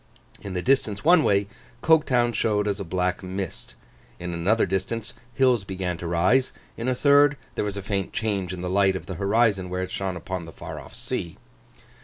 In 0.41 0.55
the 0.55 0.63
distance 0.63 1.03
one 1.05 1.23
way, 1.23 1.45
Coketown 1.83 2.33
showed 2.33 2.67
as 2.67 2.79
a 2.79 2.83
black 2.83 3.21
mist; 3.21 3.75
in 4.19 4.33
another 4.33 4.65
distance 4.65 5.13
hills 5.35 5.63
began 5.63 5.95
to 5.99 6.07
rise; 6.07 6.53
in 6.75 6.87
a 6.87 6.95
third, 6.95 7.37
there 7.53 7.63
was 7.65 7.77
a 7.77 7.83
faint 7.83 8.11
change 8.11 8.51
in 8.51 8.61
the 8.61 8.67
light 8.67 8.95
of 8.95 9.05
the 9.05 9.13
horizon 9.21 9.69
where 9.69 9.83
it 9.83 9.91
shone 9.91 10.17
upon 10.17 10.45
the 10.45 10.51
far 10.53 10.79
off 10.79 10.95
sea. 10.95 11.37